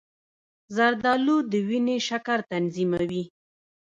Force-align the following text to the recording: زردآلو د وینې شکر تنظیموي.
زردآلو 0.75 1.37
د 1.51 1.53
وینې 1.67 1.97
شکر 2.07 2.39
تنظیموي. 2.51 3.23